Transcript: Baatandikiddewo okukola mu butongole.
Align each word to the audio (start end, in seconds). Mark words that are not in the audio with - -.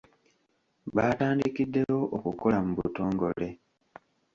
Baatandikiddewo 0.95 1.99
okukola 2.17 2.57
mu 2.65 2.71
butongole. 2.79 3.47